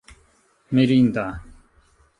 mirinda 0.73 1.27